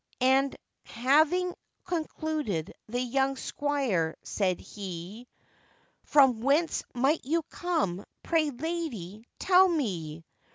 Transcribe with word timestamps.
And 0.19 0.55
having 0.85 1.53
concluded, 1.85 2.73
the 2.87 2.99
young 2.99 3.35
squire 3.37 4.15
said 4.23 4.59
he, 4.59 5.27
'From 6.05 6.39
whence 6.41 6.83
might 6.95 7.23
you 7.23 7.43
come, 7.43 8.03
pray, 8.23 8.49
lady, 8.49 9.27
tell 9.37 9.67
me? 9.67 10.25